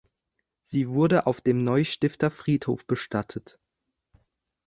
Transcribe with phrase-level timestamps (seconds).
[0.61, 3.59] Sie wurde auf dem Neustifter Friedhof bestattet.